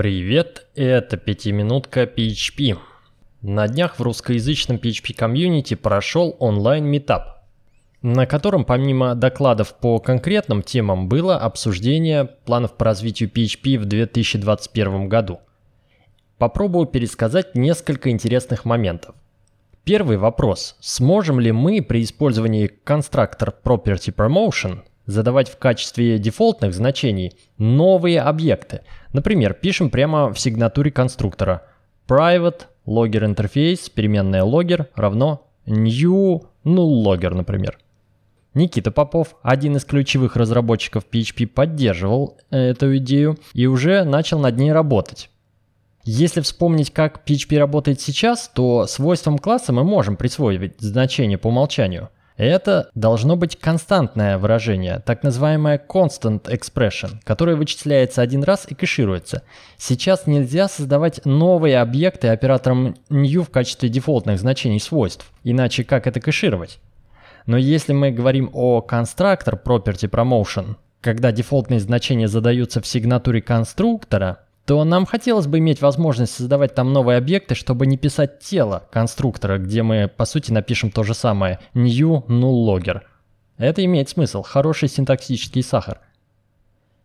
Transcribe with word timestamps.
Привет, 0.00 0.66
это 0.76 1.18
пятиминутка 1.18 2.04
PHP. 2.04 2.78
На 3.42 3.68
днях 3.68 3.98
в 3.98 4.02
русскоязычном 4.02 4.78
PHP 4.78 5.12
комьюнити 5.12 5.74
прошел 5.74 6.34
онлайн-метап, 6.38 7.44
на 8.00 8.24
котором 8.24 8.64
помимо 8.64 9.14
докладов 9.14 9.74
по 9.74 9.98
конкретным 9.98 10.62
темам 10.62 11.06
было 11.06 11.36
обсуждение 11.36 12.24
планов 12.46 12.78
по 12.78 12.86
развитию 12.86 13.28
PHP 13.28 13.78
в 13.78 13.84
2021 13.84 15.10
году. 15.10 15.40
Попробую 16.38 16.86
пересказать 16.86 17.54
несколько 17.54 18.08
интересных 18.08 18.64
моментов. 18.64 19.14
Первый 19.84 20.16
вопрос. 20.16 20.76
Сможем 20.80 21.40
ли 21.40 21.52
мы 21.52 21.82
при 21.82 22.02
использовании 22.04 22.68
конструктор 22.68 23.54
Property 23.62 24.14
Promotion 24.14 24.80
задавать 25.10 25.48
в 25.48 25.58
качестве 25.58 26.18
дефолтных 26.18 26.74
значений 26.74 27.32
новые 27.58 28.20
объекты. 28.20 28.82
Например, 29.12 29.54
пишем 29.54 29.90
прямо 29.90 30.32
в 30.32 30.38
сигнатуре 30.38 30.90
конструктора 30.90 31.62
private 32.08 32.62
logger 32.86 33.34
interface, 33.34 33.90
переменная 33.92 34.42
logger 34.42 34.86
равно 34.94 35.46
new 35.66 36.42
null 36.64 37.04
logger, 37.04 37.34
например. 37.34 37.78
Никита 38.52 38.90
Попов, 38.90 39.36
один 39.42 39.76
из 39.76 39.84
ключевых 39.84 40.34
разработчиков 40.34 41.04
PHP, 41.10 41.46
поддерживал 41.46 42.36
эту 42.50 42.96
идею 42.96 43.38
и 43.54 43.66
уже 43.66 44.02
начал 44.02 44.40
над 44.40 44.56
ней 44.56 44.72
работать. 44.72 45.30
Если 46.04 46.40
вспомнить, 46.40 46.90
как 46.90 47.22
PHP 47.28 47.58
работает 47.58 48.00
сейчас, 48.00 48.50
то 48.52 48.86
свойствам 48.86 49.38
класса 49.38 49.72
мы 49.72 49.84
можем 49.84 50.16
присвоить 50.16 50.80
значение 50.80 51.38
по 51.38 51.48
умолчанию– 51.48 52.08
это 52.44 52.90
должно 52.94 53.36
быть 53.36 53.56
константное 53.56 54.38
выражение, 54.38 55.02
так 55.04 55.22
называемое 55.22 55.78
constant 55.78 56.44
expression, 56.44 57.18
которое 57.24 57.56
вычисляется 57.56 58.22
один 58.22 58.44
раз 58.44 58.66
и 58.68 58.74
кэшируется. 58.74 59.42
Сейчас 59.76 60.26
нельзя 60.26 60.68
создавать 60.68 61.24
новые 61.24 61.80
объекты 61.80 62.28
оператором 62.28 62.96
new 63.08 63.42
в 63.42 63.50
качестве 63.50 63.88
дефолтных 63.88 64.38
значений 64.38 64.80
свойств, 64.80 65.30
иначе 65.44 65.84
как 65.84 66.06
это 66.06 66.20
кэшировать? 66.20 66.78
Но 67.46 67.56
если 67.56 67.92
мы 67.92 68.10
говорим 68.10 68.50
о 68.52 68.84
constructor 68.86 69.60
property 69.62 70.08
promotion, 70.08 70.76
когда 71.00 71.32
дефолтные 71.32 71.80
значения 71.80 72.28
задаются 72.28 72.80
в 72.80 72.86
сигнатуре 72.86 73.40
конструктора, 73.40 74.40
то 74.70 74.84
нам 74.84 75.04
хотелось 75.04 75.48
бы 75.48 75.58
иметь 75.58 75.82
возможность 75.82 76.32
создавать 76.32 76.76
там 76.76 76.92
новые 76.92 77.18
объекты, 77.18 77.56
чтобы 77.56 77.86
не 77.86 77.96
писать 77.96 78.38
тело 78.38 78.84
конструктора, 78.92 79.58
где 79.58 79.82
мы 79.82 80.06
по 80.06 80.24
сути 80.24 80.52
напишем 80.52 80.92
то 80.92 81.02
же 81.02 81.12
самое 81.12 81.58
new 81.74 82.24
null 82.28 82.66
logger. 82.68 83.00
Это 83.58 83.84
имеет 83.84 84.10
смысл, 84.10 84.42
хороший 84.42 84.88
синтаксический 84.88 85.64
сахар. 85.64 85.98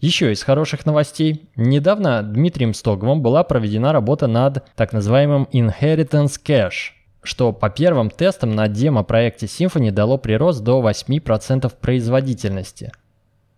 Еще 0.00 0.32
из 0.32 0.42
хороших 0.42 0.86
новостей. 0.86 1.50
Недавно 1.54 2.22
Дмитрием 2.22 2.72
Стоговым 2.72 3.20
была 3.20 3.44
проведена 3.44 3.92
работа 3.92 4.26
над 4.26 4.64
так 4.74 4.94
называемым 4.94 5.46
Inheritance 5.52 6.40
Cache, 6.42 6.92
что 7.22 7.52
по 7.52 7.68
первым 7.68 8.08
тестам 8.08 8.54
на 8.54 8.68
демо-проекте 8.68 9.44
Symfony 9.44 9.90
дало 9.90 10.16
прирост 10.16 10.62
до 10.62 10.80
8% 10.80 11.70
производительности– 11.78 12.90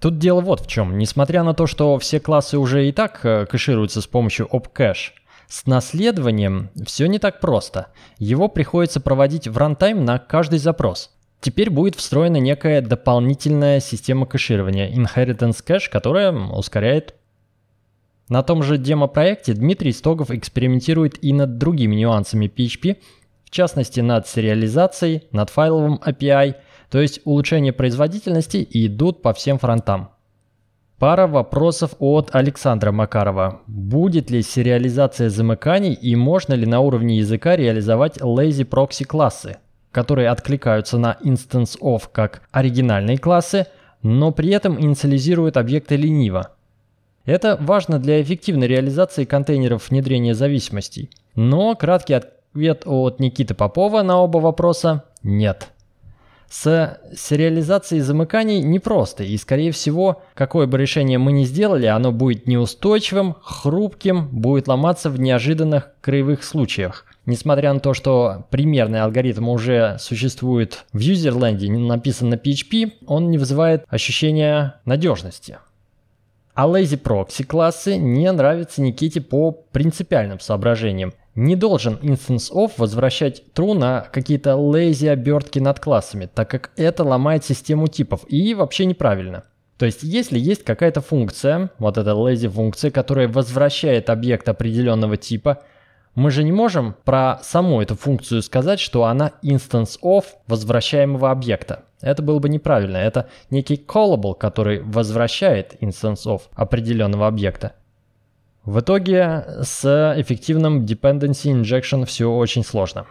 Тут 0.00 0.18
дело 0.18 0.40
вот 0.40 0.60
в 0.60 0.66
чем. 0.66 0.98
Несмотря 0.98 1.42
на 1.42 1.54
то, 1.54 1.66
что 1.66 1.98
все 1.98 2.20
классы 2.20 2.58
уже 2.58 2.88
и 2.88 2.92
так 2.92 3.20
э, 3.24 3.46
кэшируются 3.46 4.00
с 4.00 4.06
помощью 4.06 4.46
opcache, 4.46 5.12
с 5.48 5.66
наследованием 5.66 6.70
все 6.84 7.06
не 7.06 7.18
так 7.18 7.40
просто. 7.40 7.88
Его 8.18 8.48
приходится 8.48 9.00
проводить 9.00 9.48
в 9.48 9.56
рантайм 9.56 10.04
на 10.04 10.18
каждый 10.18 10.58
запрос. 10.58 11.10
Теперь 11.40 11.70
будет 11.70 11.94
встроена 11.94 12.38
некая 12.38 12.80
дополнительная 12.80 13.80
система 13.80 14.26
кэширования 14.26 14.90
Inheritance 14.90 15.62
Cache, 15.64 15.90
которая 15.90 16.32
ускоряет. 16.32 17.14
На 18.28 18.42
том 18.42 18.62
же 18.62 18.78
демо-проекте 18.78 19.52
Дмитрий 19.52 19.92
Стогов 19.92 20.30
экспериментирует 20.30 21.22
и 21.22 21.34
над 21.34 21.58
другими 21.58 21.94
нюансами 21.94 22.46
PHP, 22.46 22.96
в 23.44 23.50
частности 23.50 24.00
над 24.00 24.26
сериализацией, 24.26 25.24
над 25.30 25.50
файловым 25.50 26.00
API– 26.04 26.54
то 26.94 27.00
есть 27.00 27.20
улучшение 27.24 27.72
производительности 27.72 28.64
идут 28.70 29.20
по 29.20 29.34
всем 29.34 29.58
фронтам. 29.58 30.10
Пара 31.00 31.26
вопросов 31.26 31.96
от 31.98 32.32
Александра 32.32 32.92
Макарова. 32.92 33.62
Будет 33.66 34.30
ли 34.30 34.42
сериализация 34.42 35.28
замыканий 35.28 35.92
и 35.92 36.14
можно 36.14 36.54
ли 36.54 36.66
на 36.66 36.78
уровне 36.78 37.16
языка 37.16 37.56
реализовать 37.56 38.18
lazy 38.18 38.64
proxy 38.64 39.04
классы, 39.04 39.56
которые 39.90 40.28
откликаются 40.28 40.96
на 40.96 41.18
instance 41.20 41.76
of 41.80 42.02
как 42.12 42.42
оригинальные 42.52 43.18
классы, 43.18 43.66
но 44.04 44.30
при 44.30 44.50
этом 44.50 44.80
инициализируют 44.80 45.56
объекты 45.56 45.96
лениво? 45.96 46.52
Это 47.24 47.58
важно 47.60 47.98
для 47.98 48.22
эффективной 48.22 48.68
реализации 48.68 49.24
контейнеров 49.24 49.90
внедрения 49.90 50.36
зависимостей. 50.36 51.10
Но 51.34 51.74
краткий 51.74 52.14
ответ 52.14 52.84
от 52.86 53.18
Никиты 53.18 53.54
Попова 53.54 54.02
на 54.02 54.20
оба 54.20 54.38
вопроса– 54.38 55.02
нет. 55.24 55.72
С 56.56 57.00
сериализацией 57.16 58.00
замыканий 58.00 58.62
непросто, 58.62 59.24
и 59.24 59.36
скорее 59.38 59.72
всего, 59.72 60.22
какое 60.34 60.68
бы 60.68 60.78
решение 60.78 61.18
мы 61.18 61.32
ни 61.32 61.42
сделали, 61.42 61.86
оно 61.86 62.12
будет 62.12 62.46
неустойчивым, 62.46 63.34
хрупким, 63.42 64.28
будет 64.28 64.68
ломаться 64.68 65.10
в 65.10 65.18
неожиданных 65.18 65.90
краевых 66.00 66.44
случаях. 66.44 67.06
Несмотря 67.26 67.72
на 67.72 67.80
то, 67.80 67.92
что 67.92 68.46
примерный 68.50 69.00
алгоритм 69.00 69.48
уже 69.48 69.96
существует 69.98 70.84
в 70.92 71.00
юзерленде, 71.00 71.72
написан 71.72 72.28
на 72.28 72.36
PHP, 72.36 72.92
он 73.04 73.32
не 73.32 73.38
вызывает 73.38 73.84
ощущения 73.88 74.80
надежности. 74.84 75.58
А 76.54 76.68
lazy 76.68 76.96
proxy 76.96 77.44
классы 77.44 77.96
не 77.96 78.30
нравятся 78.30 78.80
Никите 78.80 79.20
по 79.20 79.50
принципиальным 79.50 80.38
соображениям. 80.38 81.14
Не 81.34 81.56
должен 81.56 81.94
instance 82.02 82.52
of 82.52 82.72
возвращать 82.76 83.42
true 83.54 83.74
на 83.74 84.02
какие-то 84.12 84.50
lazy 84.50 85.08
обертки 85.08 85.58
над 85.58 85.80
классами, 85.80 86.28
так 86.32 86.48
как 86.48 86.70
это 86.76 87.02
ломает 87.02 87.44
систему 87.44 87.88
типов 87.88 88.24
и 88.28 88.54
вообще 88.54 88.86
неправильно. 88.86 89.42
То 89.76 89.86
есть, 89.86 90.04
если 90.04 90.38
есть 90.38 90.62
какая-то 90.62 91.00
функция, 91.00 91.70
вот 91.78 91.98
эта 91.98 92.10
lazy 92.10 92.48
функция, 92.48 92.92
которая 92.92 93.26
возвращает 93.26 94.10
объект 94.10 94.48
определенного 94.48 95.16
типа, 95.16 95.62
мы 96.14 96.30
же 96.30 96.44
не 96.44 96.52
можем 96.52 96.94
про 97.04 97.40
саму 97.42 97.82
эту 97.82 97.96
функцию 97.96 98.40
сказать, 98.42 98.78
что 98.78 99.04
она 99.04 99.32
instance 99.42 99.98
of 100.00 100.26
возвращаемого 100.46 101.32
объекта. 101.32 101.82
Это 102.00 102.22
было 102.22 102.38
бы 102.38 102.48
неправильно. 102.48 102.98
Это 102.98 103.28
некий 103.50 103.74
callable, 103.74 104.36
который 104.38 104.80
возвращает 104.80 105.74
instance 105.82 106.24
of 106.26 106.42
определенного 106.54 107.26
объекта. 107.26 107.72
В 108.64 108.80
итоге 108.80 109.44
с 109.62 109.84
эффективным 110.16 110.86
dependency 110.86 111.52
injection 111.52 112.06
все 112.06 112.30
очень 112.30 112.64
сложно. 112.64 113.06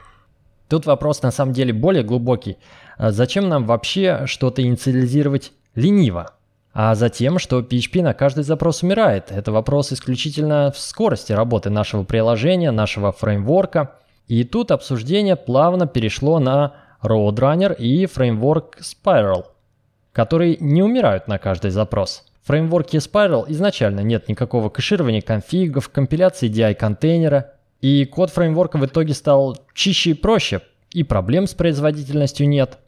Тут 0.68 0.88
вопрос 0.88 1.22
на 1.22 1.30
самом 1.30 1.54
деле 1.54 1.74
более 1.74 2.04
глубокий. 2.04 2.58
А 2.98 3.12
зачем 3.12 3.50
нам 3.50 3.66
вообще 3.66 4.24
что-то 4.26 4.64
инициализировать 4.64 5.52
лениво? 5.76 6.32
А 6.74 6.96
затем, 6.96 7.38
что 7.38 7.60
PHP 7.60 8.02
на 8.02 8.16
каждый 8.16 8.44
запрос 8.44 8.82
умирает. 8.82 9.32
Это 9.32 9.52
вопрос 9.52 9.94
исключительно 9.94 10.72
в 10.72 10.80
скорости 10.80 11.32
работы 11.32 11.70
нашего 11.70 12.04
приложения, 12.04 12.72
нашего 12.72 13.12
фреймворка. 13.12 13.98
И 14.28 14.44
тут 14.46 14.72
обсуждение 14.72 15.36
плавно 15.36 15.86
перешло 15.86 16.40
на 16.40 16.74
Roadrunner 17.04 17.76
и 17.76 18.08
фреймворк 18.08 18.80
Spiral, 18.80 19.46
которые 20.14 20.58
не 20.60 20.82
умирают 20.82 21.28
на 21.28 21.38
каждый 21.38 21.70
запрос. 21.70 22.24
Фреймворке 22.46 22.98
Spiral 22.98 23.46
изначально 23.48 24.02
нет 24.02 24.28
никакого 24.28 24.70
кэширования 24.70 25.22
конфигов, 25.22 25.90
компиляции 25.90 26.50
DI-контейнера, 26.50 27.46
и 27.80 28.06
код 28.06 28.30
фреймворка 28.30 28.78
в 28.78 28.86
итоге 28.86 29.14
стал 29.14 29.58
чище 29.74 30.12
и 30.12 30.14
проще, 30.14 30.62
и 30.92 31.04
проблем 31.04 31.48
с 31.48 31.54
производительностью 31.54 32.48
нет. 32.48 32.80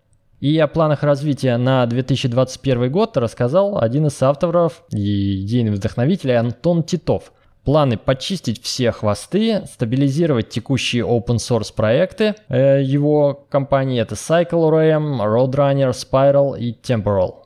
И 0.41 0.57
о 0.59 0.67
планах 0.67 1.03
развития 1.03 1.55
на 1.57 1.85
2021 1.85 2.91
год 2.91 3.15
рассказал 3.15 3.79
один 3.79 4.07
из 4.07 4.21
авторов 4.21 4.83
и 4.91 5.41
идейный 5.41 5.71
вдохновитель 5.71 6.33
Антон 6.33 6.83
Титов. 6.83 7.31
Планы 7.63 7.97
почистить 7.97 8.61
все 8.61 8.91
хвосты, 8.91 9.63
стабилизировать 9.65 10.49
текущие 10.49 11.03
open 11.03 11.37
source 11.37 11.73
проекты 11.73 12.35
э, 12.47 12.83
его 12.83 13.45
компании 13.49 13.99
это 13.99 14.15
CycleRM, 14.15 15.19
Roadrunner, 15.19 15.91
Spiral 15.91 16.59
и 16.59 16.73
Temporal. 16.73 17.44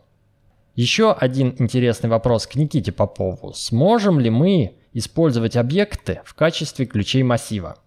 Еще 0.80 1.12
один 1.12 1.56
интересный 1.60 2.10
вопрос 2.10 2.48
к 2.48 2.56
Никите 2.56 2.94
Попову. 2.94 3.52
Сможем 3.52 4.18
ли 4.18 4.30
мы 4.30 4.78
использовать 4.94 5.58
объекты 5.58 6.22
в 6.24 6.36
качестве 6.36 6.86
ключей 6.86 7.22
массива? 7.22 7.80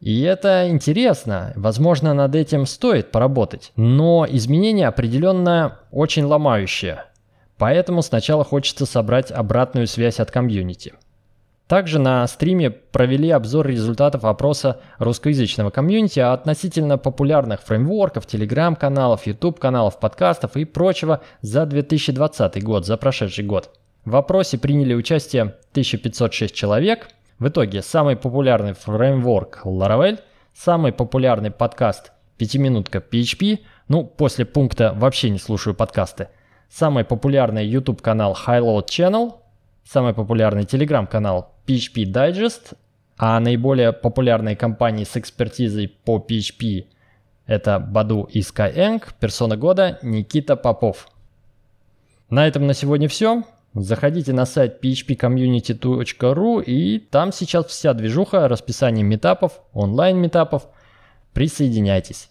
И 0.00 0.20
это 0.20 0.68
интересно, 0.68 1.54
возможно, 1.56 2.12
над 2.12 2.34
этим 2.34 2.66
стоит 2.66 3.10
поработать, 3.10 3.72
но 3.76 4.26
изменение 4.28 4.88
определенно 4.88 5.78
очень 5.90 6.24
ломающее. 6.24 7.04
Поэтому 7.56 8.02
сначала 8.02 8.44
хочется 8.44 8.84
собрать 8.84 9.30
обратную 9.30 9.86
связь 9.86 10.20
от 10.20 10.30
комьюнити. 10.30 10.92
Также 11.66 11.98
на 11.98 12.26
стриме 12.26 12.70
провели 12.70 13.30
обзор 13.30 13.66
результатов 13.66 14.24
опроса 14.24 14.80
русскоязычного 14.98 15.70
комьюнити 15.70 16.20
относительно 16.20 16.98
популярных 16.98 17.62
фреймворков, 17.62 18.26
телеграм-каналов, 18.26 19.26
YouTube-каналов, 19.26 19.98
подкастов 19.98 20.56
и 20.56 20.64
прочего 20.64 21.22
за 21.40 21.64
2020 21.64 22.62
год, 22.62 22.84
за 22.86 22.96
прошедший 22.96 23.44
год. 23.44 23.70
В 24.04 24.16
опросе 24.16 24.58
приняли 24.58 24.94
участие 24.94 25.42
1506 25.72 26.54
человек– 26.54 27.08
В 27.38 27.48
итоге, 27.48 27.82
самый 27.82 28.14
популярный 28.14 28.74
фреймворк 28.74 29.62
Laravel, 29.64 30.20
самый 30.54 30.92
популярный 30.92 31.50
подкаст 31.50 32.12
«Пятиминутка 32.38 32.98
PHP», 32.98 33.58
ну, 33.88 34.04
после 34.04 34.44
пункта 34.44 34.92
«Вообще 34.94 35.30
не 35.30 35.38
слушаю 35.38 35.74
подкасты», 35.74 36.28
самый 36.70 37.04
популярный 37.04 37.66
YouTube 37.66 38.02
канал 38.02 38.36
Highload 38.46 38.86
Channel, 38.86 39.34
самый 39.84 40.14
популярный 40.14 40.64
телеграм-канал 40.64 41.53
PHP 41.66 42.04
Digest, 42.04 42.76
а 43.16 43.38
наиболее 43.40 43.92
популярные 43.92 44.56
компании 44.56 45.04
с 45.04 45.16
экспертизой 45.16 45.88
по 45.88 46.18
PHP 46.18 46.86
это 47.46 47.78
Баду 47.78 48.24
и 48.24 48.40
Skyeng, 48.40 49.02
персона 49.20 49.56
года 49.56 49.98
Никита 50.02 50.56
Попов. 50.56 51.08
На 52.30 52.46
этом 52.46 52.66
на 52.66 52.74
сегодня 52.74 53.08
все. 53.08 53.44
Заходите 53.74 54.32
на 54.32 54.46
сайт 54.46 54.82
phpcommunity.ru 54.82 56.64
и 56.64 56.98
там 57.00 57.32
сейчас 57.32 57.66
вся 57.66 57.92
движуха, 57.92 58.48
расписание 58.48 59.04
метапов, 59.04 59.60
онлайн 59.72 60.16
метапов. 60.16 60.68
Присоединяйтесь. 61.32 62.30